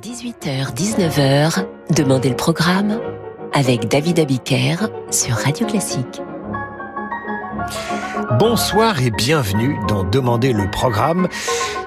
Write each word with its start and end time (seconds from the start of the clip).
18h-19h, 0.00 1.66
Demandez 1.94 2.30
le 2.30 2.36
programme 2.36 2.98
avec 3.52 3.86
David 3.86 4.18
Abiker 4.18 4.76
sur 5.10 5.34
Radio 5.34 5.66
Classique. 5.66 6.22
Bonsoir 8.38 9.02
et 9.02 9.10
bienvenue 9.10 9.76
dans 9.88 10.04
Demandez 10.04 10.54
le 10.54 10.70
programme. 10.70 11.28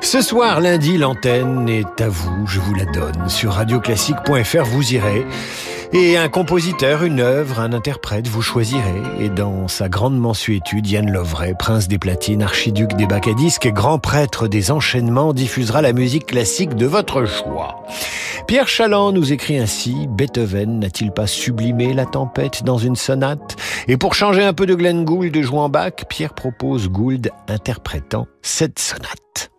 Ce 0.02 0.22
soir, 0.22 0.62
lundi, 0.62 0.98
l'antenne 1.00 1.68
est 1.68 2.02
à 2.02 2.10
vous, 2.10 2.46
je 2.46 2.60
vous 2.60 2.76
la 2.76 2.86
donne. 2.86 3.30
Sur 3.30 3.54
radioclassique.fr, 3.54 4.64
vous 4.64 4.94
irez. 4.94 5.26
Et 5.96 6.18
un 6.18 6.28
compositeur, 6.28 7.04
une 7.04 7.20
œuvre, 7.20 7.60
un 7.60 7.72
interprète, 7.72 8.28
vous 8.28 8.42
choisirez. 8.42 9.04
Et 9.20 9.30
dans 9.30 9.68
sa 9.68 9.90
grande 9.90 10.18
mensuétude, 10.18 10.88
Yann 10.88 11.12
Lovray, 11.12 11.54
prince 11.54 11.88
des 11.88 12.00
platines, 12.00 12.42
archiduc 12.42 12.94
des 12.94 13.06
bacs 13.06 13.28
à 13.28 13.34
disques 13.34 13.68
et 13.68 13.72
grand 13.72 14.00
prêtre 14.00 14.48
des 14.48 14.72
enchaînements, 14.72 15.34
diffusera 15.34 15.84
la 15.84 15.94
musique 15.94 16.26
classique 16.26 16.74
de 16.74 16.88
votre 16.88 17.26
choix. 17.26 17.86
Pierre 18.48 18.68
Chaland 18.68 19.12
nous 19.12 19.34
écrit 19.34 19.60
ainsi, 19.60 20.08
Beethoven 20.10 20.80
n'a-t-il 20.80 21.12
pas 21.12 21.28
sublimé 21.28 21.94
la 21.94 22.08
tempête 22.08 22.64
dans 22.64 22.80
une 22.80 22.96
sonate? 22.96 23.56
Et 23.88 23.96
pour 23.96 24.16
changer 24.16 24.44
un 24.44 24.54
peu 24.54 24.66
de 24.66 24.74
Glenn 24.74 25.06
Gould 25.06 25.40
jouant 25.44 25.70
Bach, 25.70 25.94
Pierre 26.10 26.34
propose 26.34 26.90
Gould 26.90 27.30
interprétant 27.48 28.26
cette 28.42 28.80
sonate. 28.80 29.52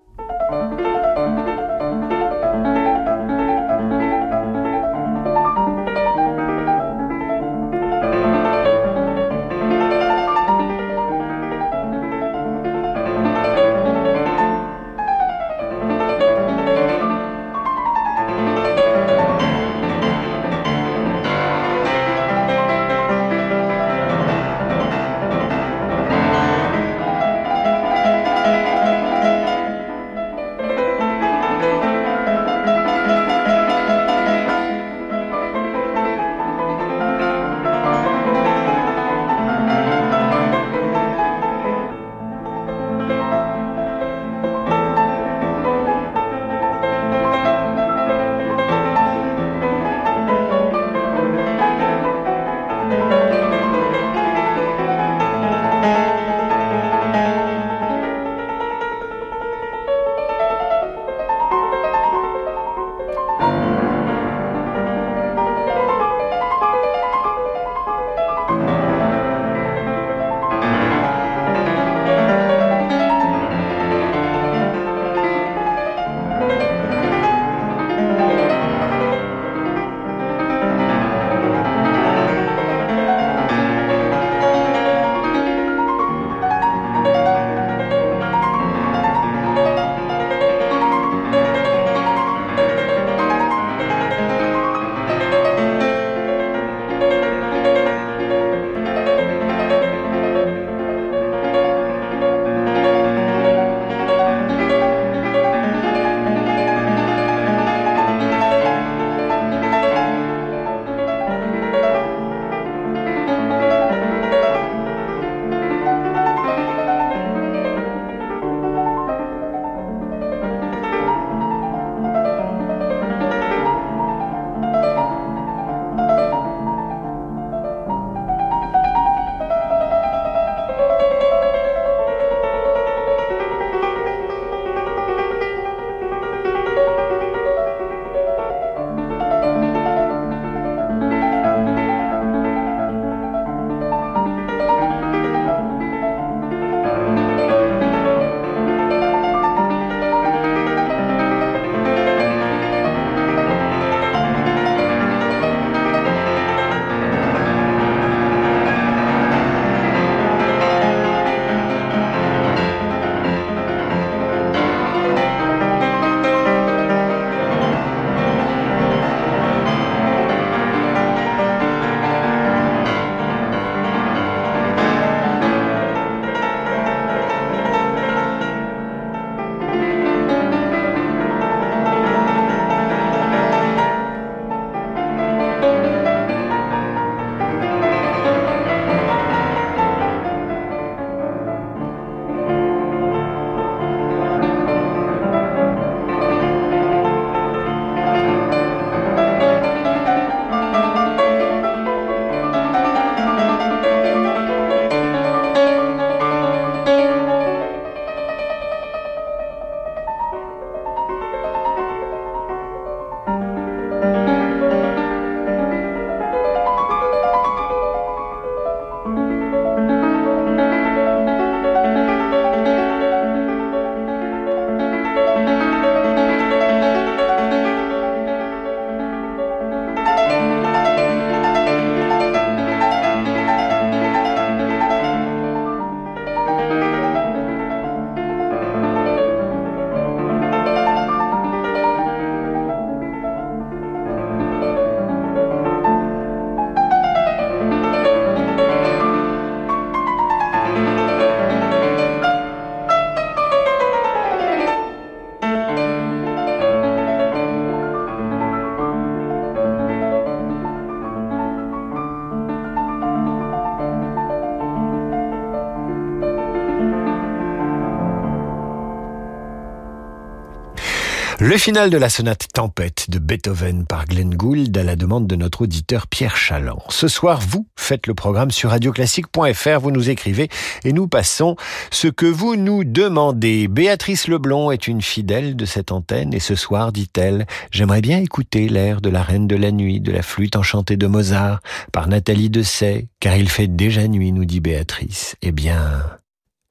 Le 271.55 271.61
final 271.61 271.89
de 271.89 271.97
la 271.97 272.09
sonate 272.09 272.49
Tempête 272.53 273.09
de 273.11 273.21
Beethoven 273.21 273.87
par 273.87 274.07
Glenn 274.07 274.35
Gould 274.35 274.77
à 274.77 274.83
la 274.83 274.97
demande 274.97 275.29
de 275.29 275.37
notre 275.37 275.63
auditeur 275.63 276.09
Pierre 276.09 276.37
Chaland. 276.37 276.83
Ce 276.89 277.07
soir, 277.07 277.39
vous 277.49 277.69
faites 277.77 278.09
le 278.09 278.15
programme 278.15 278.51
sur 278.51 278.71
radioclassique.fr, 278.71 279.79
vous 279.79 279.93
nous 279.93 280.11
écrivez 280.11 280.49
et 280.83 280.93
nous 280.93 281.07
passons 281.07 281.55
ce 281.93 282.09
que 282.09 282.27
vous 282.27 282.57
nous 282.57 282.83
demandez. 282.83 283.69
Béatrice 283.69 284.27
Leblond 284.27 284.73
est 284.73 284.89
une 284.89 285.01
fidèle 285.01 285.55
de 285.55 285.65
cette 285.65 285.93
antenne 285.93 286.35
et 286.35 286.41
ce 286.41 286.57
soir, 286.57 286.91
dit-elle, 286.91 287.47
j'aimerais 287.71 288.01
bien 288.01 288.19
écouter 288.19 288.69
l'air 288.69 289.01
de 289.01 289.09
la 289.09 289.23
Reine 289.23 289.47
de 289.47 289.55
la 289.55 289.71
Nuit, 289.71 290.01
de 290.01 290.11
la 290.11 290.23
flûte 290.23 290.57
enchantée 290.57 290.97
de 290.97 291.07
Mozart 291.07 291.61
par 291.93 292.09
Nathalie 292.09 292.51
Dessay, 292.51 293.07
car 293.21 293.37
il 293.37 293.49
fait 293.49 293.69
déjà 293.69 294.09
nuit, 294.09 294.33
nous 294.33 294.45
dit 294.45 294.59
Béatrice. 294.59 295.37
Eh 295.41 295.53
bien, 295.53 296.03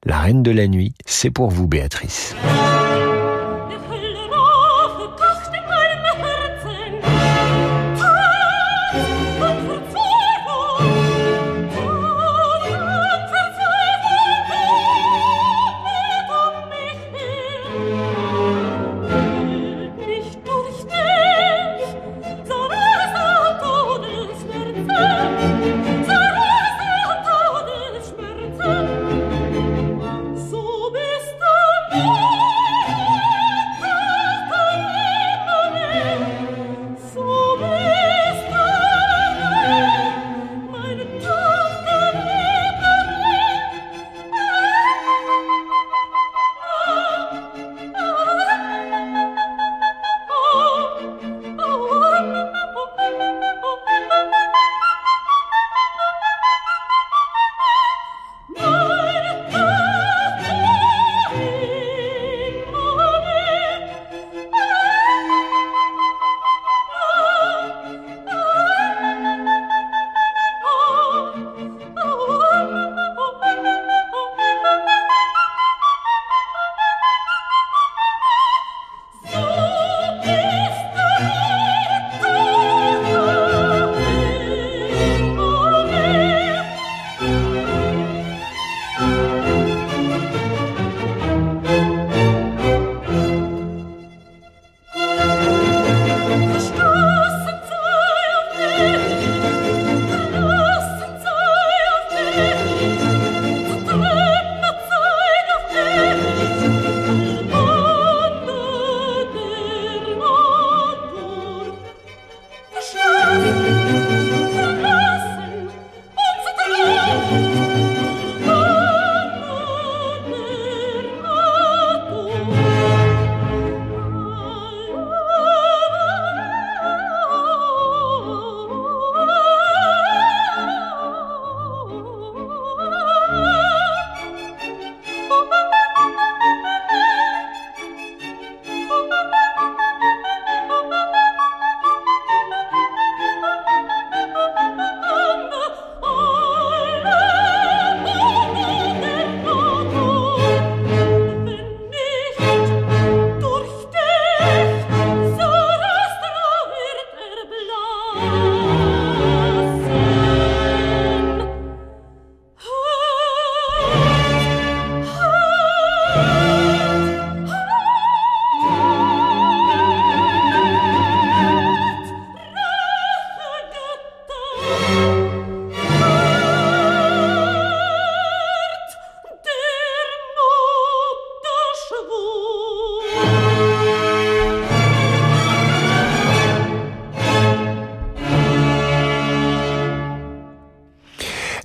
la 0.04 0.20
Reine 0.20 0.42
de 0.42 0.50
la 0.50 0.68
Nuit, 0.68 0.92
c'est 1.06 1.30
pour 1.30 1.48
vous, 1.48 1.68
Béatrice. 1.68 2.34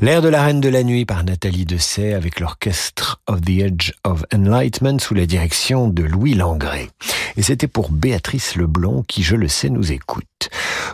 L'air 0.10 0.24
de 0.24 0.30
la 0.30 0.42
Reine 0.42 0.60
de 0.60 0.70
la 0.70 0.82
Nuit 0.82 1.06
par 1.06 1.24
Nathalie 1.24 1.66
Dessay 1.66 2.16
avec 2.16 2.39
l'orchestre 2.39 3.22
of 3.28 3.42
the 3.42 3.60
Edge 3.60 3.92
of 4.04 4.25
Enlightenment 4.34 4.98
sous 4.98 5.13
la 5.13 5.28
direction 5.28 5.88
de 5.88 6.01
Louis 6.01 6.34
Langré. 6.34 6.89
Et 7.38 7.44
c'était 7.44 7.68
pour 7.68 7.92
Béatrice 7.92 8.56
Leblond 8.56 9.04
qui, 9.08 9.22
je 9.22 9.36
le 9.36 9.48
sais, 9.48 9.70
nous 9.70 9.92
écoute. 9.92 10.50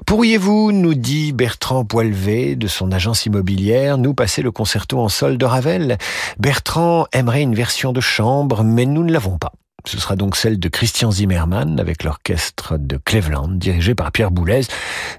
Pourriez-vous, 0.05 0.73
nous 0.73 0.95
dit 0.95 1.31
Bertrand 1.31 1.85
Poilvé 1.85 2.57
de 2.57 2.67
son 2.67 2.91
agence 2.91 3.25
immobilière, 3.25 3.97
nous 3.97 4.13
passer 4.13 4.41
le 4.41 4.51
concerto 4.51 4.99
en 4.99 5.07
sol 5.07 5.37
de 5.37 5.45
Ravel? 5.45 5.97
Bertrand 6.37 7.07
aimerait 7.13 7.43
une 7.43 7.55
version 7.55 7.93
de 7.93 8.01
chambre, 8.01 8.65
mais 8.65 8.85
nous 8.85 9.05
ne 9.05 9.13
l'avons 9.13 9.37
pas. 9.37 9.53
Ce 9.85 9.97
sera 9.97 10.17
donc 10.17 10.35
celle 10.35 10.59
de 10.59 10.67
Christian 10.67 11.11
Zimmermann 11.11 11.79
avec 11.79 12.03
l'orchestre 12.03 12.77
de 12.77 12.97
Cleveland 12.97 13.47
dirigé 13.47 13.95
par 13.95 14.11
Pierre 14.11 14.31
Boulez, 14.31 14.63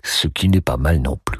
ce 0.03 0.29
qui 0.29 0.51
n'est 0.51 0.61
pas 0.61 0.77
mal 0.77 0.99
non 0.99 1.19
plus. 1.25 1.39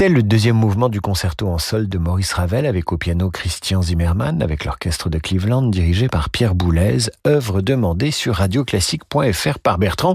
C'était 0.00 0.14
le 0.14 0.22
deuxième 0.22 0.56
mouvement 0.56 0.88
du 0.88 1.02
concerto 1.02 1.46
en 1.46 1.58
sol 1.58 1.86
de 1.86 1.98
Maurice 1.98 2.32
Ravel 2.32 2.64
avec 2.64 2.90
au 2.90 2.96
piano 2.96 3.30
Christian 3.30 3.82
Zimmermann 3.82 4.40
avec 4.40 4.64
l'orchestre 4.64 5.10
de 5.10 5.18
Cleveland 5.18 5.66
dirigé 5.66 6.08
par 6.08 6.30
Pierre 6.30 6.54
Boulez, 6.54 7.10
œuvre 7.26 7.60
demandée 7.60 8.10
sur 8.10 8.36
radioclassique.fr 8.36 9.58
par 9.58 9.76
Bertrand. 9.76 10.14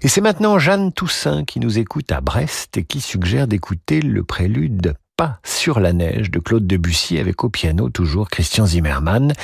Et 0.00 0.08
c'est 0.08 0.22
maintenant 0.22 0.58
Jeanne 0.58 0.94
Toussaint 0.94 1.44
qui 1.44 1.60
nous 1.60 1.78
écoute 1.78 2.10
à 2.10 2.22
Brest 2.22 2.78
et 2.78 2.84
qui 2.84 3.02
suggère 3.02 3.46
d'écouter 3.46 4.00
le 4.00 4.24
prélude 4.24 4.94
pas 5.18 5.40
sur 5.44 5.78
la 5.78 5.92
neige 5.92 6.30
de 6.30 6.38
Claude 6.38 6.66
Debussy 6.66 7.18
avec 7.18 7.44
au 7.44 7.50
piano 7.50 7.90
toujours 7.90 8.30
Christian 8.30 8.64
Zimmermann. 8.64 9.34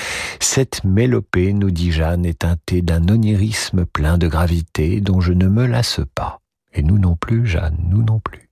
Cette 0.41 0.83
mélopée, 0.85 1.53
nous 1.53 1.71
dit 1.71 1.93
Jeanne, 1.93 2.25
est 2.25 2.39
teintée 2.39 2.81
d'un 2.81 3.07
onirisme 3.11 3.85
plein 3.85 4.17
de 4.17 4.29
gravité 4.29 5.03
dont 5.03 5.21
je 5.21 5.35
ne 5.35 5.47
me 5.47 5.67
lasse 5.67 6.01
pas. 6.15 6.41
Et 6.73 6.83
nous 6.83 6.97
non 6.97 7.17
plus, 7.17 7.47
Jeanne, 7.47 7.77
nous 7.91 8.03
non 8.03 8.19
plus. 8.19 8.44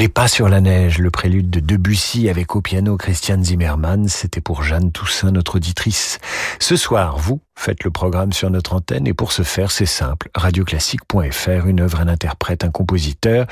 Les 0.00 0.08
pas 0.08 0.28
sur 0.28 0.48
la 0.48 0.62
neige, 0.62 0.96
le 0.96 1.10
prélude 1.10 1.50
de 1.50 1.60
Debussy 1.60 2.30
avec 2.30 2.56
au 2.56 2.62
piano 2.62 2.96
Christian 2.96 3.44
Zimmermann, 3.44 4.08
c'était 4.08 4.40
pour 4.40 4.62
Jeanne 4.62 4.92
Toussaint, 4.92 5.30
notre 5.30 5.56
auditrice. 5.56 6.20
Ce 6.58 6.74
soir, 6.74 7.18
vous 7.18 7.42
faites 7.54 7.84
le 7.84 7.90
programme 7.90 8.32
sur 8.32 8.48
notre 8.48 8.72
antenne 8.72 9.06
et 9.06 9.12
pour 9.12 9.30
ce 9.30 9.42
faire, 9.42 9.70
c'est 9.70 9.84
simple. 9.84 10.30
Radioclassique.fr, 10.34 11.66
une 11.66 11.80
œuvre, 11.80 12.00
un 12.00 12.08
interprète, 12.08 12.64
un 12.64 12.70
compositeur. 12.70 13.46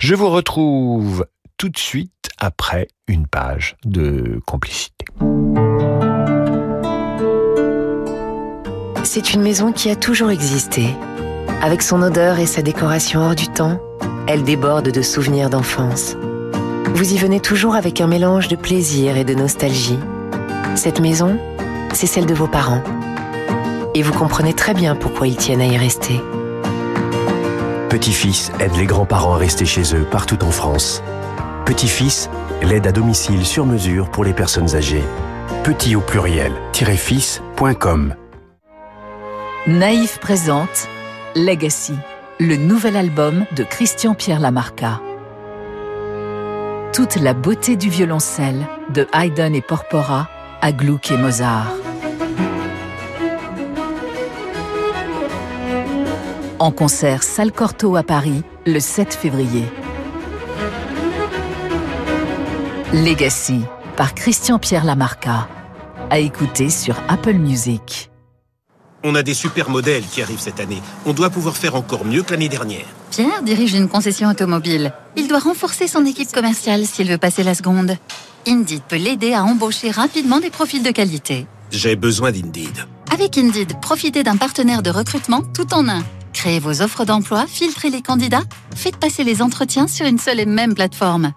Je 0.00 0.16
vous 0.16 0.28
retrouve 0.28 1.24
tout 1.56 1.68
de 1.68 1.78
suite 1.78 2.30
après 2.36 2.88
une 3.06 3.28
page 3.28 3.76
de 3.84 4.40
complicité. 4.44 5.04
C'est 9.04 9.34
une 9.34 9.42
maison 9.42 9.70
qui 9.70 9.88
a 9.88 9.94
toujours 9.94 10.32
existé. 10.32 10.96
Avec 11.62 11.80
son 11.80 12.02
odeur 12.02 12.40
et 12.40 12.46
sa 12.46 12.60
décoration 12.60 13.20
hors 13.20 13.36
du 13.36 13.46
temps, 13.46 13.80
elle 14.26 14.44
déborde 14.44 14.90
de 14.90 15.02
souvenirs 15.02 15.50
d'enfance. 15.50 16.16
Vous 16.94 17.12
y 17.12 17.16
venez 17.16 17.40
toujours 17.40 17.74
avec 17.74 18.00
un 18.00 18.06
mélange 18.06 18.48
de 18.48 18.56
plaisir 18.56 19.16
et 19.16 19.24
de 19.24 19.34
nostalgie. 19.34 19.98
Cette 20.74 21.00
maison, 21.00 21.38
c'est 21.94 22.06
celle 22.06 22.26
de 22.26 22.34
vos 22.34 22.46
parents. 22.46 22.82
Et 23.94 24.02
vous 24.02 24.12
comprenez 24.12 24.54
très 24.54 24.74
bien 24.74 24.94
pourquoi 24.94 25.26
ils 25.26 25.36
tiennent 25.36 25.60
à 25.60 25.66
y 25.66 25.76
rester. 25.76 26.20
Petit-fils 27.88 28.52
aide 28.58 28.74
les 28.76 28.86
grands-parents 28.86 29.34
à 29.34 29.38
rester 29.38 29.66
chez 29.66 29.94
eux 29.94 30.06
partout 30.10 30.42
en 30.44 30.50
France. 30.50 31.02
Petit-fils, 31.66 32.30
l'aide 32.62 32.86
à 32.86 32.92
domicile 32.92 33.44
sur 33.44 33.66
mesure 33.66 34.10
pour 34.10 34.24
les 34.24 34.32
personnes 34.32 34.74
âgées. 34.74 35.04
Petit 35.64 35.94
au 35.94 36.00
pluriel, 36.00 36.52
fils.com. 36.72 38.14
Naïf 39.66 40.18
présente 40.18 40.88
Legacy, 41.36 41.94
le 42.42 42.56
nouvel 42.56 42.96
album 42.96 43.46
de 43.54 43.62
Christian 43.62 44.14
Pierre 44.14 44.40
Lamarca. 44.40 45.00
Toute 46.92 47.14
la 47.14 47.34
beauté 47.34 47.76
du 47.76 47.88
violoncelle, 47.88 48.66
de 48.92 49.06
Haydn 49.14 49.54
et 49.54 49.62
Porpora 49.62 50.28
à 50.60 50.72
Gluck 50.72 51.12
et 51.12 51.16
Mozart. 51.16 51.72
En 56.58 56.72
concert 56.72 57.22
Salle 57.22 57.52
Corto 57.52 57.94
à 57.94 58.02
Paris 58.02 58.42
le 58.66 58.80
7 58.80 59.14
février. 59.14 59.64
Legacy 62.92 63.62
par 63.96 64.16
Christian 64.16 64.58
Pierre 64.58 64.84
Lamarca. 64.84 65.46
À 66.10 66.18
écouter 66.18 66.70
sur 66.70 66.96
Apple 67.08 67.34
Music. 67.34 68.11
On 69.04 69.14
a 69.14 69.22
des 69.22 69.34
super 69.34 69.68
modèles 69.68 70.04
qui 70.04 70.22
arrivent 70.22 70.40
cette 70.40 70.60
année. 70.60 70.80
On 71.06 71.12
doit 71.12 71.30
pouvoir 71.30 71.56
faire 71.56 71.74
encore 71.74 72.04
mieux 72.04 72.22
que 72.22 72.30
l'année 72.30 72.48
dernière. 72.48 72.86
Pierre 73.10 73.42
dirige 73.42 73.74
une 73.74 73.88
concession 73.88 74.28
automobile. 74.28 74.92
Il 75.16 75.28
doit 75.28 75.40
renforcer 75.40 75.88
son 75.88 76.06
équipe 76.06 76.32
commerciale 76.32 76.86
s'il 76.86 77.10
veut 77.10 77.18
passer 77.18 77.42
la 77.42 77.54
seconde. 77.54 77.96
Indeed 78.46 78.82
peut 78.88 78.96
l'aider 78.96 79.32
à 79.34 79.44
embaucher 79.44 79.90
rapidement 79.90 80.40
des 80.40 80.50
profils 80.50 80.82
de 80.82 80.90
qualité. 80.90 81.46
J'ai 81.70 81.96
besoin 81.96 82.32
d'Indeed. 82.32 82.86
Avec 83.12 83.36
Indeed, 83.38 83.80
profitez 83.80 84.22
d'un 84.22 84.36
partenaire 84.36 84.82
de 84.82 84.90
recrutement 84.90 85.42
tout 85.42 85.72
en 85.74 85.88
un. 85.88 86.02
Créez 86.32 86.60
vos 86.60 86.80
offres 86.80 87.04
d'emploi, 87.04 87.46
filtrez 87.46 87.90
les 87.90 88.02
candidats, 88.02 88.42
faites 88.74 88.96
passer 88.96 89.24
les 89.24 89.42
entretiens 89.42 89.86
sur 89.86 90.06
une 90.06 90.18
seule 90.18 90.40
et 90.40 90.46
même 90.46 90.74
plateforme. 90.74 91.32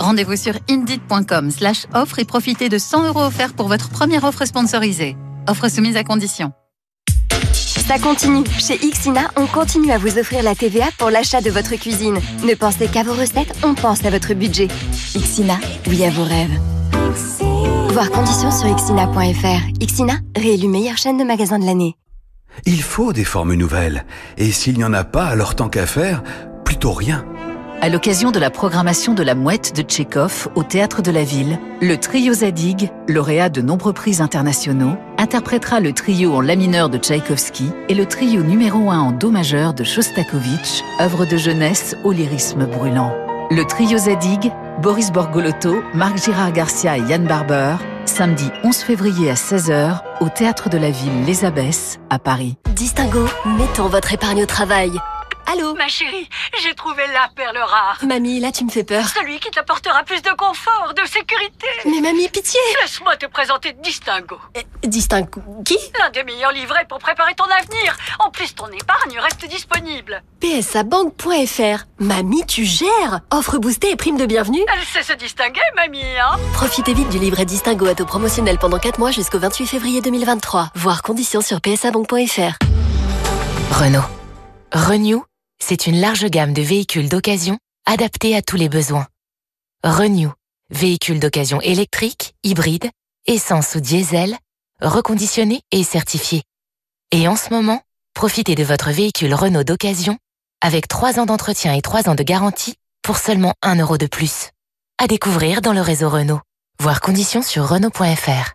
Rendez-vous 0.00 0.36
sur 0.36 0.54
indeed.com 0.70 1.50
slash 1.50 1.86
offre 1.94 2.18
et 2.18 2.24
profitez 2.24 2.68
de 2.68 2.78
100 2.78 3.08
euros 3.08 3.24
offerts 3.24 3.54
pour 3.54 3.68
votre 3.68 3.88
première 3.88 4.24
offre 4.24 4.44
sponsorisée. 4.46 5.16
Offre 5.48 5.68
soumise 5.68 5.96
à 5.96 6.04
condition. 6.04 6.52
Ça 7.88 7.98
continue. 7.98 8.44
Chez 8.58 8.76
Xina, 8.76 9.30
on 9.36 9.46
continue 9.46 9.90
à 9.92 9.96
vous 9.96 10.18
offrir 10.18 10.42
la 10.42 10.54
TVA 10.54 10.88
pour 10.98 11.08
l'achat 11.08 11.40
de 11.40 11.50
votre 11.50 11.74
cuisine. 11.76 12.18
Ne 12.44 12.54
pensez 12.54 12.86
qu'à 12.86 13.02
vos 13.02 13.14
recettes, 13.14 13.58
on 13.64 13.72
pense 13.72 14.04
à 14.04 14.10
votre 14.10 14.34
budget. 14.34 14.68
Xina, 15.16 15.58
oui 15.86 16.04
à 16.04 16.10
vos 16.10 16.24
rêves. 16.24 16.52
Voir 17.88 18.10
conditions 18.10 18.50
sur 18.50 18.76
xina.fr. 18.76 19.86
Xina, 19.86 20.18
réélu 20.36 20.68
meilleure 20.68 20.98
chaîne 20.98 21.16
de 21.16 21.24
magasins 21.24 21.58
de 21.58 21.64
l'année. 21.64 21.96
Il 22.66 22.82
faut 22.82 23.14
des 23.14 23.24
formes 23.24 23.54
nouvelles. 23.54 24.04
Et 24.36 24.52
s'il 24.52 24.76
n'y 24.76 24.84
en 24.84 24.92
a 24.92 25.04
pas, 25.04 25.24
alors 25.24 25.54
tant 25.54 25.70
qu'à 25.70 25.86
faire, 25.86 26.22
plutôt 26.66 26.92
rien. 26.92 27.24
À 27.80 27.88
l'occasion 27.88 28.32
de 28.32 28.40
la 28.40 28.50
programmation 28.50 29.14
de 29.14 29.22
La 29.22 29.36
Mouette 29.36 29.76
de 29.76 29.82
Tchékov 29.82 30.48
au 30.56 30.64
Théâtre 30.64 31.00
de 31.00 31.12
la 31.12 31.22
Ville, 31.22 31.60
le 31.80 31.96
trio 31.96 32.32
Zadig, 32.34 32.90
lauréat 33.06 33.50
de 33.50 33.60
nombreux 33.60 33.92
prix 33.92 34.20
internationaux, 34.20 34.96
interprétera 35.16 35.78
le 35.78 35.92
trio 35.92 36.34
en 36.34 36.40
La 36.40 36.56
mineur 36.56 36.88
de 36.88 36.98
Tchaïkovski 36.98 37.70
et 37.88 37.94
le 37.94 38.04
trio 38.04 38.42
numéro 38.42 38.90
1 38.90 38.98
en 38.98 39.12
Do 39.12 39.30
majeur 39.30 39.74
de 39.74 39.84
Shostakovich, 39.84 40.82
œuvre 41.00 41.24
de 41.24 41.36
jeunesse 41.36 41.94
au 42.02 42.10
lyrisme 42.10 42.66
brûlant. 42.66 43.14
Le 43.52 43.62
trio 43.64 43.96
Zadig, 43.96 44.50
Boris 44.82 45.12
Borgolotto, 45.12 45.76
Marc 45.94 46.24
Girard 46.24 46.52
Garcia 46.52 46.98
et 46.98 47.02
Yann 47.02 47.26
Barber, 47.26 47.76
samedi 48.06 48.50
11 48.64 48.76
février 48.76 49.30
à 49.30 49.34
16h 49.34 50.00
au 50.20 50.28
Théâtre 50.28 50.68
de 50.68 50.78
la 50.78 50.90
Ville 50.90 51.24
Les 51.28 51.44
Abbesses 51.44 52.00
à 52.10 52.18
Paris. 52.18 52.56
Distingo, 52.74 53.26
mettons 53.56 53.86
votre 53.86 54.12
épargne 54.12 54.42
au 54.42 54.46
travail. 54.46 54.90
Allô 55.50 55.74
Ma 55.74 55.88
chérie, 55.88 56.28
j'ai 56.62 56.74
trouvé 56.74 57.04
la 57.14 57.30
perle 57.34 57.56
rare. 57.56 57.98
Mamie, 58.02 58.38
là 58.38 58.52
tu 58.52 58.66
me 58.66 58.70
fais 58.70 58.84
peur. 58.84 59.08
Celui 59.08 59.40
qui 59.40 59.50
t'apportera 59.50 60.02
plus 60.04 60.20
de 60.20 60.28
confort, 60.36 60.92
de 60.94 61.08
sécurité. 61.08 61.66
Mais 61.86 62.02
mamie, 62.02 62.28
pitié 62.28 62.60
Laisse-moi 62.82 63.16
te 63.16 63.24
présenter 63.24 63.72
Distingo. 63.72 64.36
Eh, 64.54 64.86
Distingo 64.86 65.40
Qui 65.64 65.78
L'un 65.98 66.10
des 66.10 66.22
meilleurs 66.22 66.52
livrets 66.52 66.84
pour 66.86 66.98
préparer 66.98 67.34
ton 67.34 67.44
avenir. 67.44 67.96
En 68.18 68.30
plus, 68.30 68.54
ton 68.54 68.66
épargne 68.66 69.18
reste 69.18 69.48
disponible. 69.48 70.22
PSABank.fr 70.40 71.84
Mamie, 71.98 72.44
tu 72.46 72.66
gères 72.66 73.20
Offre 73.30 73.56
boostée 73.56 73.90
et 73.90 73.96
prime 73.96 74.18
de 74.18 74.26
bienvenue 74.26 74.64
Elle 74.70 74.84
sait 74.84 75.02
se 75.02 75.16
distinguer, 75.16 75.62
mamie, 75.74 76.02
hein 76.18 76.36
Profitez 76.52 76.92
vite 76.92 77.08
du 77.08 77.18
livret 77.18 77.46
Distingo 77.46 77.86
à 77.86 77.94
taux 77.94 78.04
promotionnel 78.04 78.58
pendant 78.58 78.78
4 78.78 78.98
mois 78.98 79.12
jusqu'au 79.12 79.38
28 79.38 79.66
février 79.66 80.02
2023. 80.02 80.72
Voir 80.74 81.00
conditions 81.00 81.40
sur 81.40 81.62
psabank.fr. 81.62 82.58
Renault. 83.72 84.04
Renew, 84.72 85.24
c'est 85.58 85.86
une 85.86 86.00
large 86.00 86.26
gamme 86.26 86.52
de 86.52 86.62
véhicules 86.62 87.08
d'occasion 87.08 87.58
adaptés 87.86 88.36
à 88.36 88.42
tous 88.42 88.56
les 88.56 88.68
besoins. 88.68 89.06
Renew, 89.84 90.32
véhicules 90.70 91.20
d'occasion 91.20 91.60
électriques, 91.60 92.34
hybrides, 92.44 92.90
essence 93.26 93.74
ou 93.74 93.80
diesel, 93.80 94.36
reconditionnés 94.80 95.62
et 95.72 95.84
certifiés. 95.84 96.42
Et 97.12 97.28
en 97.28 97.36
ce 97.36 97.50
moment, 97.50 97.82
profitez 98.14 98.54
de 98.54 98.64
votre 98.64 98.90
véhicule 98.90 99.34
Renault 99.34 99.64
d'occasion 99.64 100.18
avec 100.60 100.88
3 100.88 101.20
ans 101.20 101.26
d'entretien 101.26 101.74
et 101.74 101.82
3 101.82 102.08
ans 102.08 102.14
de 102.14 102.22
garantie 102.22 102.74
pour 103.02 103.16
seulement 103.18 103.54
1 103.62 103.76
euro 103.76 103.96
de 103.96 104.06
plus. 104.06 104.50
À 104.98 105.06
découvrir 105.06 105.60
dans 105.62 105.72
le 105.72 105.80
réseau 105.80 106.08
Renault. 106.08 106.40
Voir 106.80 107.00
conditions 107.00 107.42
sur 107.42 107.68
Renault.fr. 107.68 108.52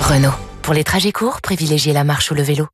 Renault. 0.00 0.34
Pour 0.62 0.74
les 0.74 0.84
trajets 0.84 1.12
courts, 1.12 1.40
privilégiez 1.40 1.92
la 1.92 2.04
marche 2.04 2.30
ou 2.30 2.34
le 2.34 2.42
vélo. 2.42 2.66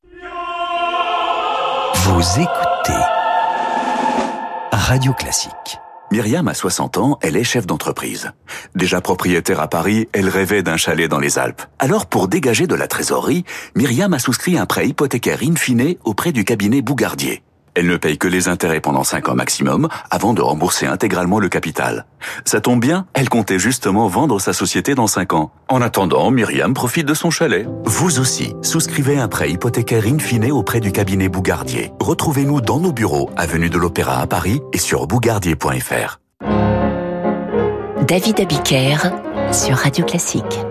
Radio 4.91 5.13
Classique. 5.13 5.79
Myriam 6.11 6.49
a 6.49 6.55
60 6.55 6.99
ans, 6.99 7.19
elle 7.23 7.37
est 7.37 7.45
chef 7.45 7.65
d'entreprise. 7.65 8.33
Déjà 8.75 9.01
propriétaire 9.01 9.61
à 9.61 9.69
Paris, 9.69 10.09
elle 10.13 10.29
rêvait 10.29 10.65
d'un 10.65 10.77
chalet 10.77 11.09
dans 11.09 11.21
les 11.21 11.39
Alpes. 11.39 11.63
Alors 11.79 12.07
pour 12.07 12.27
dégager 12.27 12.67
de 12.67 12.75
la 12.75 12.89
trésorerie, 12.89 13.45
Myriam 13.77 14.13
a 14.13 14.19
souscrit 14.19 14.59
un 14.59 14.67
prêt 14.67 14.89
hypothécaire 14.89 15.39
in 15.45 15.55
fine 15.55 15.95
auprès 16.05 16.33
du 16.33 16.45
cabinet 16.45 16.83
Bougardier. 16.83 17.43
Elle 17.75 17.87
ne 17.87 17.97
paye 17.97 18.19
que 18.19 18.29
les 18.29 18.49
intérêts 18.49 18.81
pendant 18.81 19.05
5 19.05 19.29
ans 19.29 19.35
maximum 19.35 19.89
avant 20.11 20.35
de 20.35 20.43
rembourser 20.43 20.87
intégralement 20.87 21.39
le 21.39 21.49
capital. 21.49 22.07
Ça 22.45 22.61
tombe 22.61 22.81
bien, 22.81 23.07
elle 23.15 23.29
comptait 23.29 23.59
justement 23.59 24.09
vendre 24.09 24.41
sa 24.41 24.53
société 24.53 24.95
dans 24.95 25.07
5 25.07 25.33
ans. 25.33 25.53
En 25.69 25.81
attendant, 25.83 26.31
Myriam 26.31 26.75
profite 26.75 27.07
de 27.07 27.15
son 27.15 27.31
chalet. 27.31 27.67
Vous 27.85 28.19
aussi, 28.21 28.55
souscrivez 28.63 29.19
un 29.19 29.29
prêt 29.29 29.51
hypothécaire 29.51 30.07
in 30.07 30.19
fine 30.19 30.51
auprès 30.51 30.81
du 30.81 30.93
cabinet 30.93 31.29
Bougardier. 31.29 31.93
Retrouvez-nous 32.01 32.61
dans 32.61 32.81
nos 32.81 32.93
bureaux, 32.93 33.31
avenue 33.37 33.71
de 33.71 33.79
l'Opéra 33.79 34.21
à 34.21 34.27
Paris 34.27 34.61
et 34.73 34.79
sur 34.79 35.07
bougardier.fr. 35.07 36.19
David 38.07 38.41
Abiker 38.41 38.97
sur 39.53 39.77
Radio 39.77 40.05
Classique. 40.05 40.65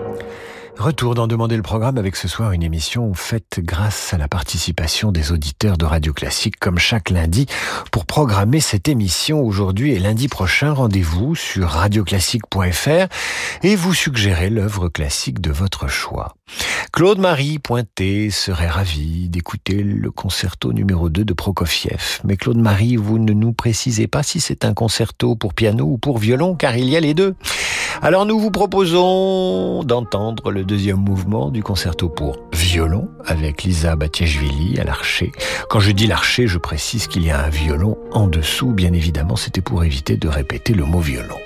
Retour 0.80 1.14
d'en 1.14 1.26
demander 1.26 1.58
le 1.58 1.62
programme 1.62 1.98
avec 1.98 2.16
ce 2.16 2.26
soir 2.26 2.52
une 2.52 2.62
émission 2.62 3.12
faite 3.12 3.60
grâce 3.62 4.14
à 4.14 4.16
la 4.16 4.28
participation 4.28 5.12
des 5.12 5.30
auditeurs 5.30 5.76
de 5.76 5.84
Radio 5.84 6.14
Classique 6.14 6.58
comme 6.58 6.78
chaque 6.78 7.10
lundi. 7.10 7.44
Pour 7.92 8.06
programmer 8.06 8.60
cette 8.60 8.88
émission 8.88 9.42
aujourd'hui 9.42 9.92
et 9.92 9.98
lundi 9.98 10.26
prochain, 10.26 10.72
rendez-vous 10.72 11.34
sur 11.34 11.68
radioclassique.fr 11.68 13.08
et 13.62 13.76
vous 13.76 13.92
suggérez 13.92 14.48
l'œuvre 14.48 14.88
classique 14.88 15.42
de 15.42 15.50
votre 15.50 15.86
choix. 15.86 16.34
Claude-Marie 16.94 17.58
Pointé 17.58 18.30
serait 18.30 18.66
ravi 18.66 19.28
d'écouter 19.28 19.82
le 19.82 20.10
concerto 20.10 20.72
numéro 20.72 21.10
2 21.10 21.26
de 21.26 21.32
Prokofiev. 21.34 22.20
Mais 22.24 22.38
Claude-Marie, 22.38 22.96
vous 22.96 23.18
ne 23.18 23.34
nous 23.34 23.52
précisez 23.52 24.06
pas 24.06 24.22
si 24.22 24.40
c'est 24.40 24.64
un 24.64 24.72
concerto 24.72 25.36
pour 25.36 25.52
piano 25.52 25.84
ou 25.84 25.98
pour 25.98 26.16
violon 26.16 26.54
car 26.54 26.74
il 26.74 26.88
y 26.88 26.96
a 26.96 27.00
les 27.00 27.12
deux. 27.12 27.36
Alors 28.02 28.24
nous 28.24 28.38
vous 28.38 28.50
proposons 28.50 29.82
d'entendre 29.84 30.50
le 30.50 30.64
deuxième 30.64 30.96
mouvement 30.96 31.50
du 31.50 31.62
concerto 31.62 32.08
pour 32.08 32.38
violon 32.52 33.08
avec 33.26 33.62
Lisa 33.62 33.96
Batiashvili 33.96 34.78
à 34.78 34.84
l'archer. 34.84 35.32
Quand 35.68 35.80
je 35.80 35.92
dis 35.92 36.06
l'archer, 36.06 36.46
je 36.46 36.58
précise 36.58 37.06
qu'il 37.06 37.24
y 37.24 37.30
a 37.30 37.44
un 37.44 37.50
violon 37.50 37.98
en 38.12 38.26
dessous. 38.26 38.72
Bien 38.72 38.92
évidemment, 38.92 39.36
c'était 39.36 39.60
pour 39.60 39.84
éviter 39.84 40.16
de 40.16 40.28
répéter 40.28 40.72
le 40.72 40.84
mot 40.84 41.00
violon. 41.00 41.36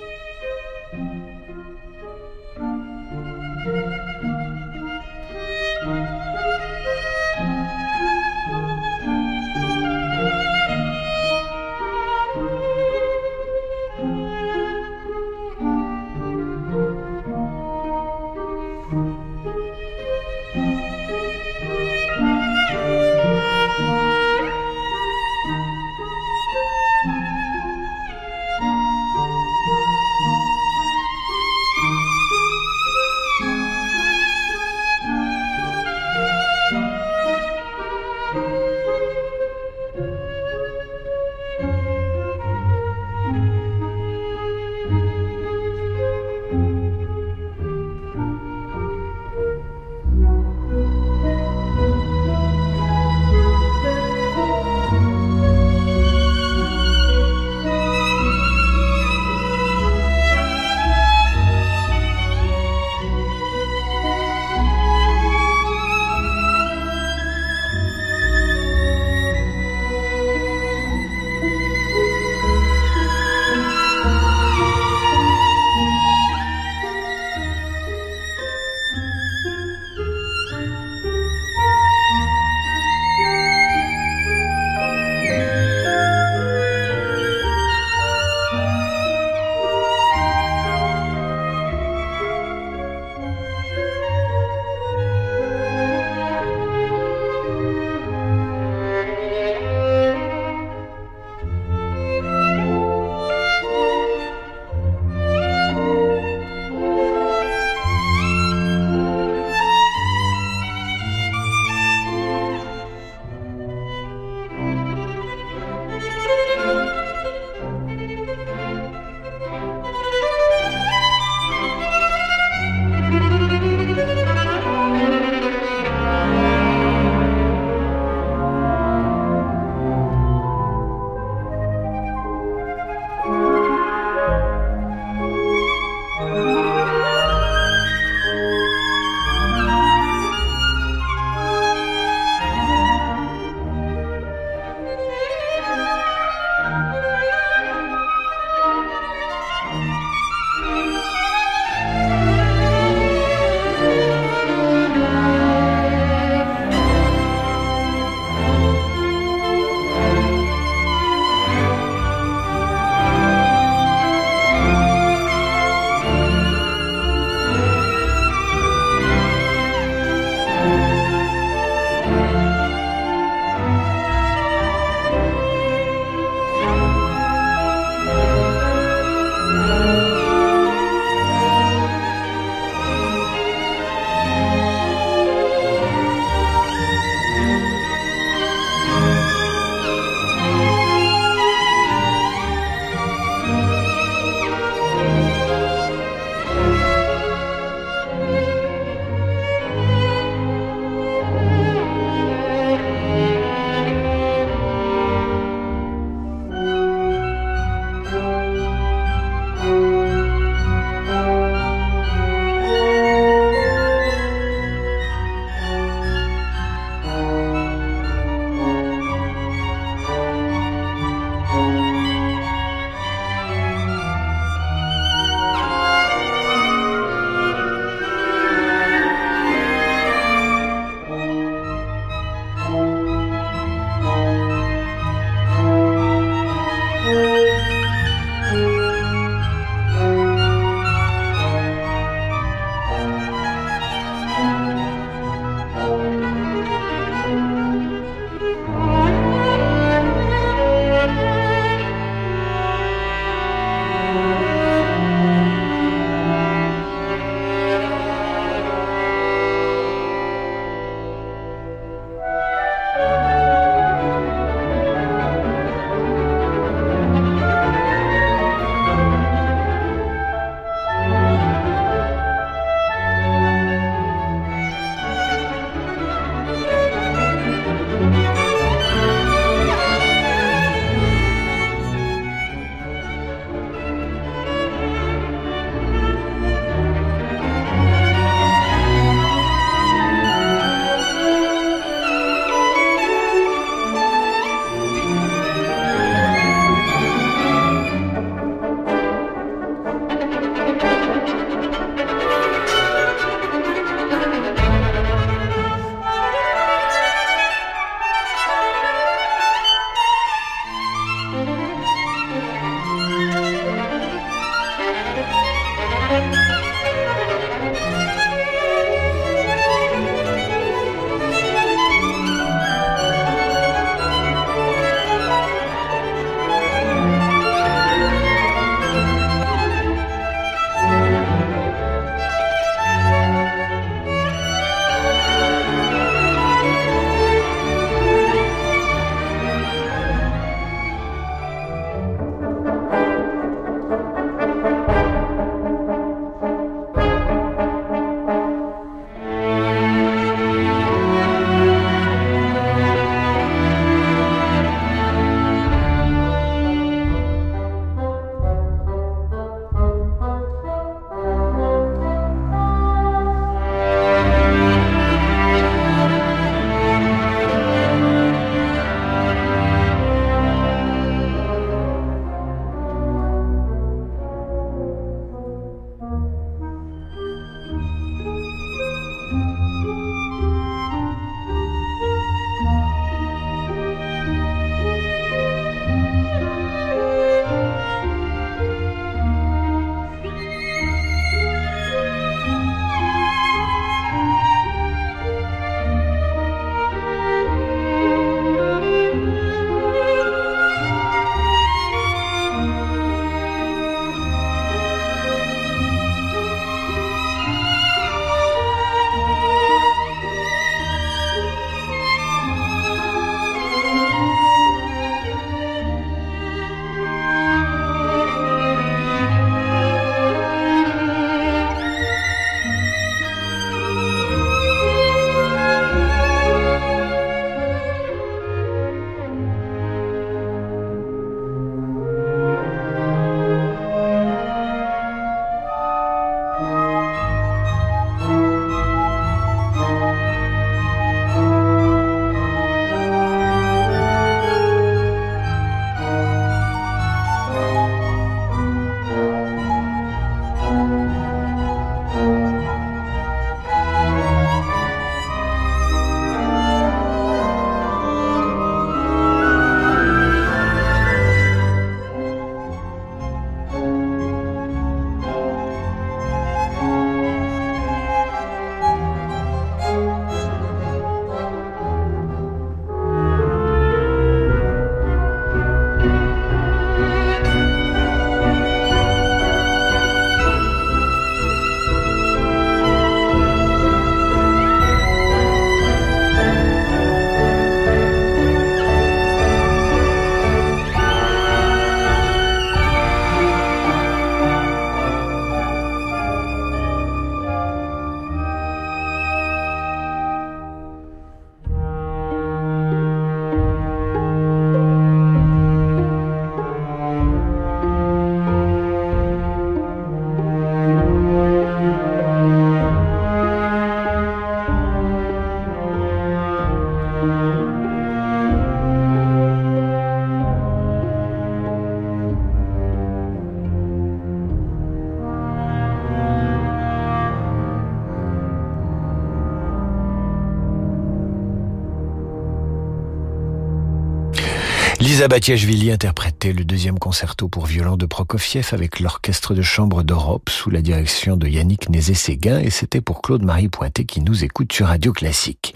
Lisa 535.04 535.28
Batiashvili 535.28 535.92
interprétait 535.92 536.54
le 536.54 536.64
deuxième 536.64 536.98
concerto 536.98 537.46
pour 537.46 537.66
violon 537.66 537.98
de 537.98 538.06
Prokofiev 538.06 538.70
avec 538.72 539.00
l'orchestre 539.00 539.52
de 539.52 539.60
chambre 539.60 540.02
d'Europe 540.02 540.48
sous 540.48 540.70
la 540.70 540.80
direction 540.80 541.36
de 541.36 541.46
Yannick 541.46 541.90
Nézet-Séguin 541.90 542.60
et 542.60 542.70
c'était 542.70 543.02
pour 543.02 543.20
Claude-Marie 543.20 543.68
Pointet 543.68 544.06
qui 544.06 544.22
nous 544.22 544.44
écoute 544.44 544.72
sur 544.72 544.86
Radio 544.86 545.12
Classique. 545.12 545.74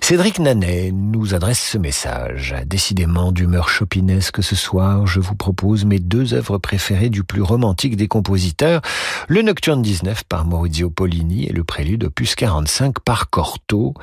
Cédric 0.00 0.38
Nanet 0.38 0.92
nous 0.92 1.34
adresse 1.34 1.60
ce 1.60 1.78
message. 1.78 2.54
Décidément 2.66 3.32
d'humeur 3.32 3.68
chopinesque 3.68 4.42
ce 4.42 4.54
soir, 4.54 5.06
je 5.06 5.20
vous 5.20 5.34
propose 5.34 5.84
mes 5.84 5.98
deux 5.98 6.34
œuvres 6.34 6.58
préférées 6.58 7.08
du 7.08 7.24
plus 7.24 7.42
romantique 7.42 7.96
des 7.96 8.08
compositeurs, 8.08 8.82
le 9.28 9.42
Nocturne 9.42 9.82
19 9.82 10.24
par 10.24 10.44
Maurizio 10.44 10.90
Pollini 10.90 11.46
et 11.46 11.52
le 11.52 11.64
Prélude 11.64 12.04
opus 12.04 12.34
45 12.34 13.00
par 13.00 13.30
Cortot. 13.30 13.94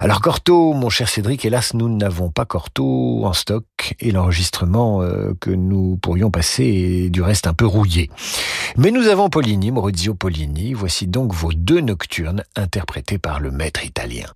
Alors 0.00 0.20
Cortot, 0.20 0.72
mon 0.72 0.88
cher 0.88 1.08
Cédric, 1.08 1.44
hélas 1.44 1.74
nous 1.74 1.94
n'avons 1.94 2.30
pas 2.30 2.44
Cortot 2.44 3.24
en 3.24 3.32
stock 3.32 3.64
et 4.00 4.10
l'enregistrement 4.10 5.02
euh, 5.02 5.34
que 5.40 5.50
nous 5.50 5.98
pourrions 6.00 6.30
passer 6.30 6.64
est 6.64 7.10
du 7.10 7.22
reste 7.22 7.46
un 7.46 7.54
peu 7.54 7.66
rouillé. 7.66 8.10
Mais 8.76 8.90
nous 8.90 9.08
avons 9.08 9.28
Pollini, 9.28 9.70
Maurizio 9.70 10.14
Pollini, 10.14 10.72
voici 10.72 11.06
donc 11.06 11.34
vos 11.34 11.52
deux 11.52 11.80
nocturnes 11.80 12.44
interprétés 12.56 13.18
par 13.18 13.38
le 13.40 13.50
maître 13.50 13.84
italien. 13.84 14.26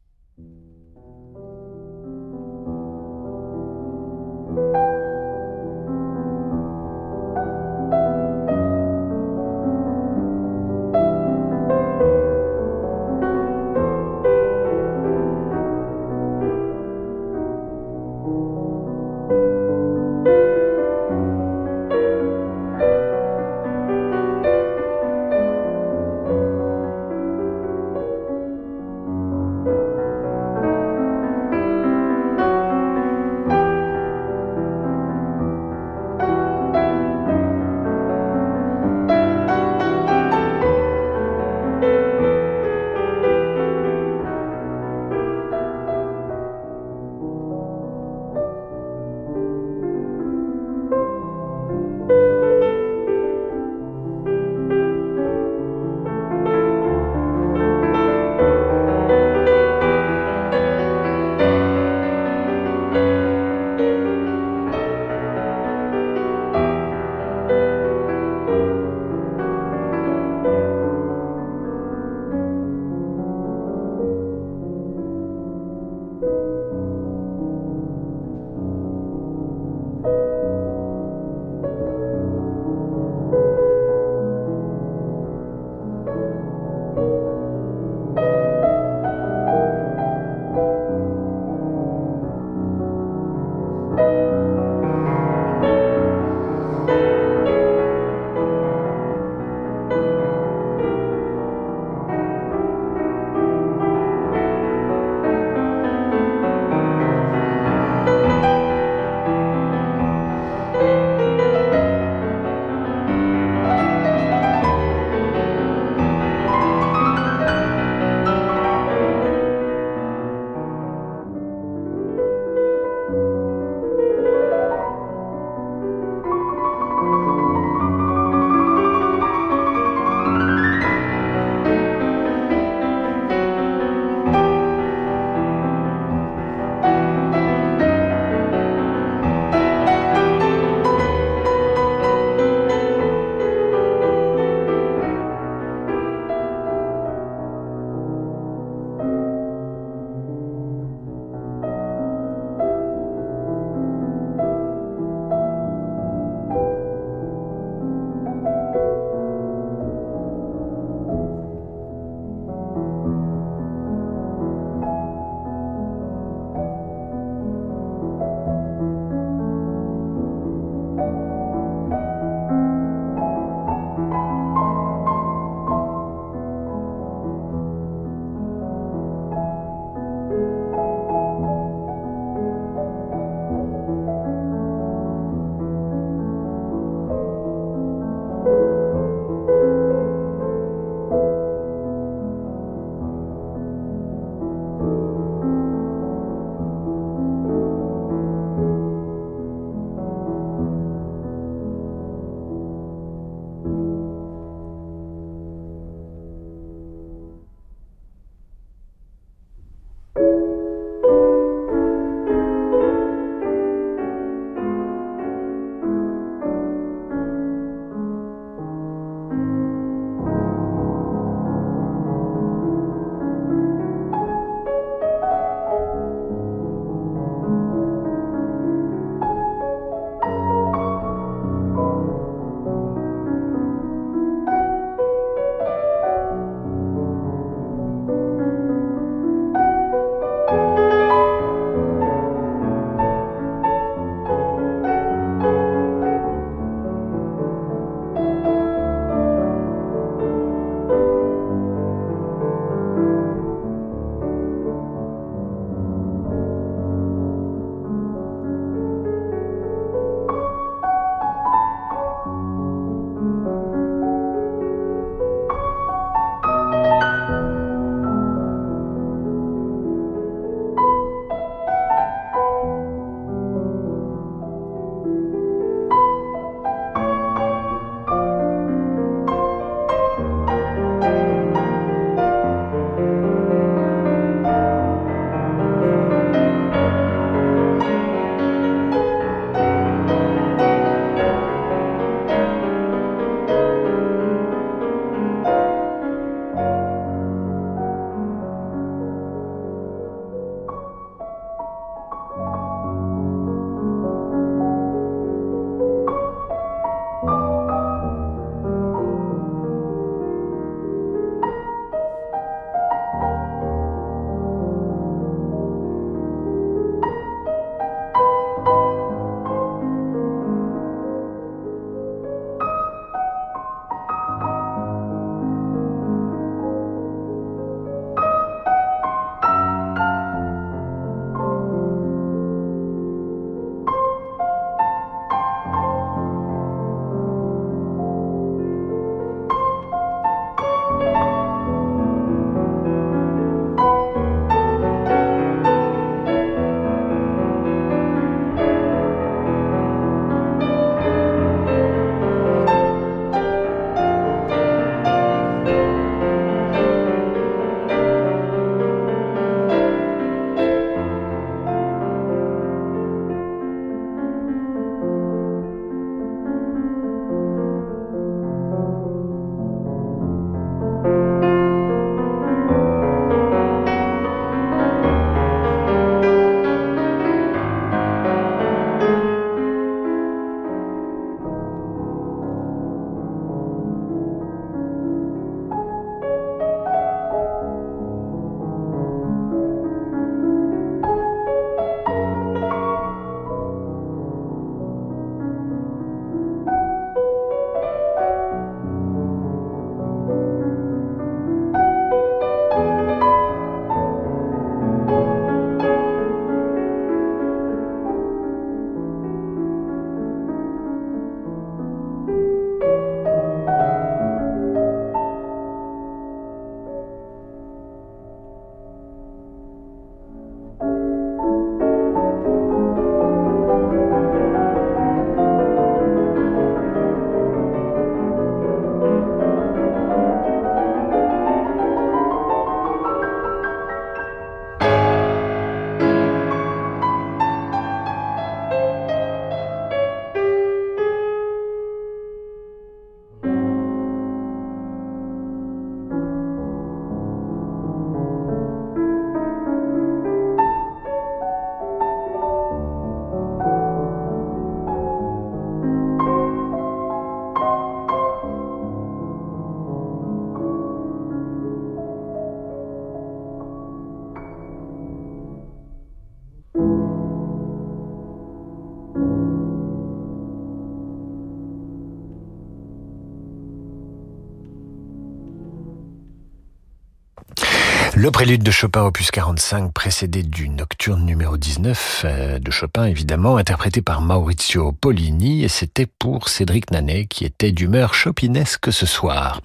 Le 478.27 478.33
prélude 478.33 478.64
de 478.64 478.72
Chopin 478.72 479.05
opus 479.05 479.31
45 479.31 479.93
précédé 479.93 480.43
du 480.43 480.68
nocturne 480.68 481.24
numéro 481.24 481.57
19 481.57 482.22
euh, 482.24 482.59
de 482.59 482.70
Chopin 482.72 483.05
évidemment 483.05 483.57
interprété 483.57 484.03
par 484.03 484.20
Maurizio 484.20 484.91
Pollini 484.91 485.62
et 485.62 485.68
c'était 485.68 486.07
pour 486.07 486.49
Cédric 486.49 486.91
Nanet 486.91 487.27
qui 487.27 487.45
était 487.45 487.70
d'humeur 487.70 488.14
chopinesque 488.14 488.93
ce 488.93 489.07
soir. 489.07 489.61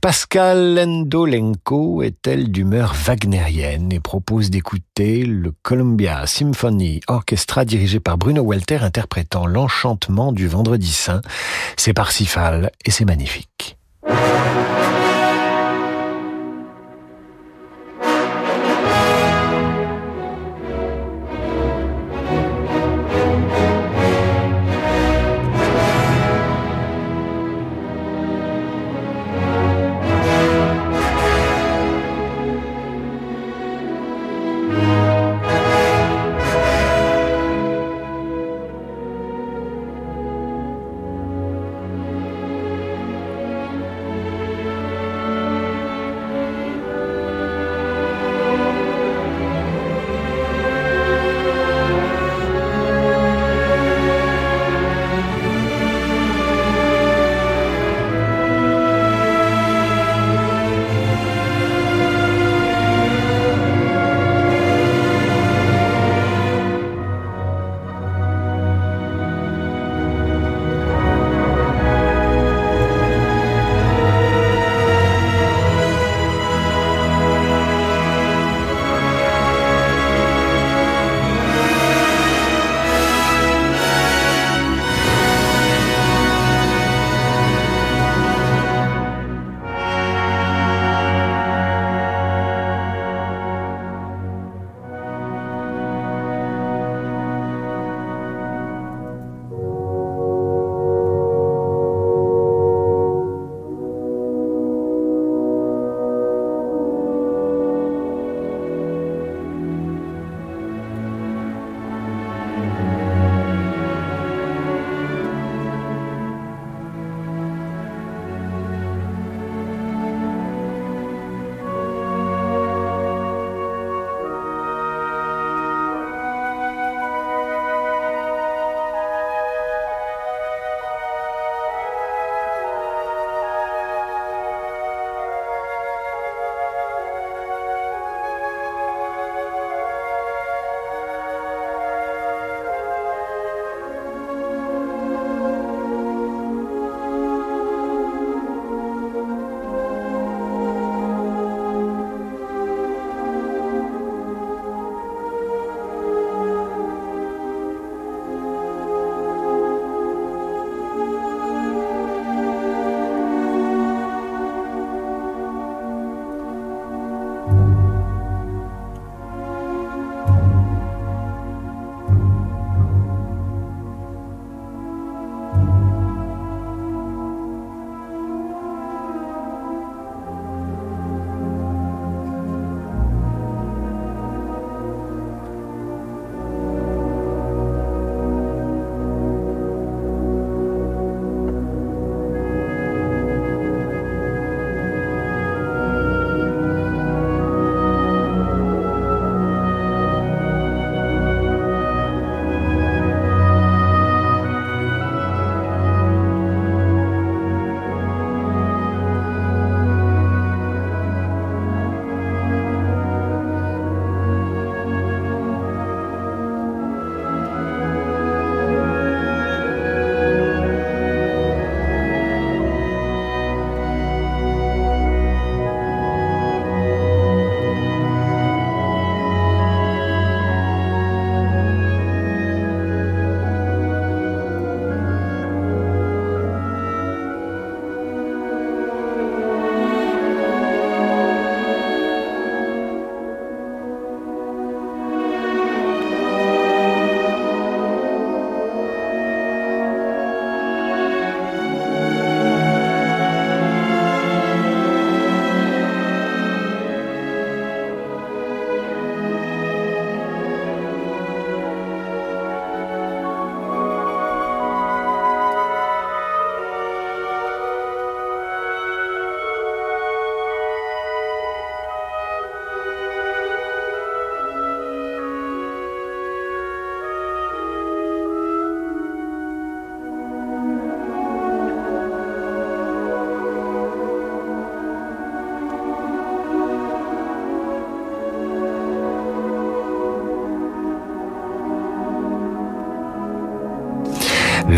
Pascal 0.00 0.78
Endolenko 0.78 2.04
est-elle 2.04 2.52
d'humeur 2.52 2.94
wagnérienne 2.94 3.92
et 3.92 3.98
propose 3.98 4.50
d'écouter 4.50 5.24
le 5.24 5.52
Columbia 5.64 6.28
Symphony 6.28 7.00
Orchestra 7.08 7.64
dirigé 7.64 7.98
par 7.98 8.18
Bruno 8.18 8.42
Walter 8.42 8.78
interprétant 8.82 9.48
l'enchantement 9.48 10.30
du 10.30 10.46
vendredi 10.46 10.92
saint. 10.92 11.22
C'est 11.76 11.92
Parsifal 11.92 12.70
et 12.84 12.92
c'est 12.92 13.04
magnifique. 13.04 13.76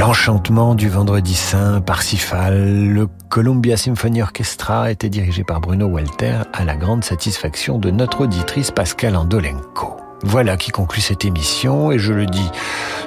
L'enchantement 0.08 0.74
du 0.74 0.88
vendredi 0.88 1.34
saint, 1.34 1.82
Parsifal, 1.82 2.86
le 2.86 3.08
Columbia 3.28 3.76
Symphony 3.76 4.22
Orchestra 4.22 4.90
était 4.90 5.10
dirigé 5.10 5.44
par 5.44 5.60
Bruno 5.60 5.84
Walter 5.84 6.38
à 6.54 6.64
la 6.64 6.76
grande 6.76 7.04
satisfaction 7.04 7.78
de 7.78 7.90
notre 7.90 8.22
auditrice 8.22 8.70
Pascal 8.70 9.16
Andolenko. 9.16 9.98
Voilà 10.22 10.56
qui 10.56 10.70
conclut 10.70 11.02
cette 11.02 11.26
émission 11.26 11.92
et 11.92 11.98
je 11.98 12.14
le 12.14 12.24
dis 12.24 12.50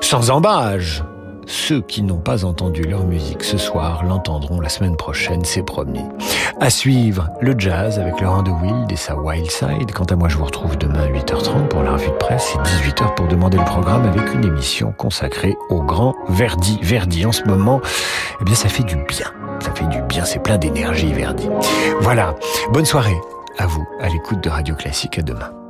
sans 0.02 0.30
embâge. 0.30 1.04
Ceux 1.48 1.82
qui 1.82 2.04
n'ont 2.04 2.20
pas 2.20 2.46
entendu 2.46 2.84
leur 2.84 3.04
musique 3.04 3.44
ce 3.44 3.58
soir 3.58 4.04
l'entendront 4.04 4.62
la 4.62 4.70
semaine 4.70 4.96
prochaine, 4.96 5.44
c'est 5.44 5.66
promis. 5.66 6.06
À 6.64 6.70
suivre, 6.70 7.28
le 7.42 7.56
jazz 7.58 7.98
avec 7.98 8.22
Laurent 8.22 8.44
de 8.44 8.52
Wild 8.52 8.92
et 8.92 8.96
sa 8.96 9.16
Wild 9.16 9.50
Side. 9.50 9.92
Quant 9.96 10.06
à 10.06 10.16
moi, 10.16 10.30
je 10.30 10.38
vous 10.38 10.46
retrouve 10.46 10.78
demain 10.78 11.06
à 11.06 11.08
8h30 11.08 11.70
pour 11.70 11.82
la 11.82 11.94
revue 11.94 12.10
de 12.10 12.18
presse 12.18 12.54
et 12.54 12.60
18h 12.60 13.16
pour 13.16 13.28
demander 13.28 13.58
le 13.58 13.66
programme 13.66 14.06
avec 14.06 14.32
une 14.32 14.46
émission 14.46 14.92
consacrée 14.92 15.58
au 15.70 15.82
grand 15.82 16.16
Verdi. 16.30 16.78
Verdi, 16.84 17.26
en 17.26 17.32
ce 17.32 17.44
moment, 17.46 17.82
eh 18.40 18.44
bien, 18.44 18.54
ça 18.54 18.70
fait 18.70 18.84
du 18.84 18.96
bien. 18.96 19.26
Ça 19.60 19.74
fait 19.74 19.88
du 19.88 20.04
bien, 20.04 20.24
c'est 20.24 20.38
plein 20.38 20.60
d'énergie, 20.60 21.12
Verdi. 21.12 21.50
Voilà. 22.00 22.36
Bonne 22.72 22.86
soirée 22.86 23.18
à 23.58 23.66
vous, 23.66 23.88
à 24.00 24.10
l'écoute 24.10 24.44
de 24.44 24.50
Radio 24.52 24.76
Classique. 24.76 25.18
À 25.18 25.24
demain. 25.24 25.61